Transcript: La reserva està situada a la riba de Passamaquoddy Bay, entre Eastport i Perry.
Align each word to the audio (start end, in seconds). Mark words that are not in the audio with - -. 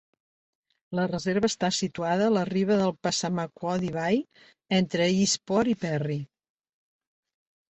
La 0.99 1.03
reserva 1.09 1.49
està 1.51 1.69
situada 1.79 2.29
a 2.29 2.33
la 2.37 2.45
riba 2.49 2.77
de 2.79 2.87
Passamaquoddy 3.07 3.93
Bay, 3.99 4.19
entre 4.79 5.09
Eastport 5.21 5.73
i 5.75 5.77
Perry. 5.85 6.17